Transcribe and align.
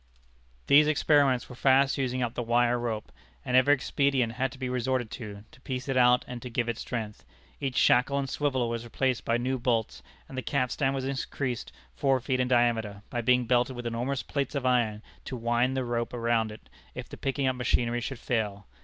These 0.65 0.87
experiments 0.87 1.47
were 1.47 1.53
fast 1.55 1.95
using 1.99 2.23
up 2.23 2.33
the 2.33 2.41
wire 2.41 2.79
rope, 2.79 3.11
and 3.45 3.55
every 3.55 3.75
expedient 3.75 4.31
had 4.33 4.51
to 4.51 4.57
be 4.57 4.67
resorted 4.67 5.11
to, 5.11 5.43
to 5.51 5.61
piece 5.61 5.87
it 5.87 5.95
out 5.95 6.25
and 6.27 6.41
to 6.41 6.49
give 6.49 6.67
it 6.67 6.79
strength. 6.79 7.23
Each 7.59 7.75
shackle 7.77 8.17
and 8.17 8.27
swivel 8.27 8.67
was 8.67 8.83
replaced 8.83 9.23
by 9.25 9.37
new 9.37 9.59
bolts, 9.59 10.01
and 10.27 10.35
the 10.35 10.41
capstan 10.41 10.95
was 10.95 11.05
increased 11.05 11.71
four 11.95 12.19
feet 12.19 12.39
in 12.39 12.47
diameter, 12.47 13.03
by 13.11 13.21
being 13.21 13.45
belted 13.45 13.75
with 13.75 13.85
enormous 13.85 14.23
plates 14.23 14.55
of 14.55 14.65
iron, 14.65 15.03
to 15.25 15.37
wind 15.37 15.77
the 15.77 15.85
rope 15.85 16.13
around 16.15 16.51
it, 16.51 16.67
if 16.95 17.07
the 17.07 17.15
picking 17.15 17.45
up 17.45 17.55
machinery 17.55 18.01
should 18.01 18.17
fail. 18.17 18.65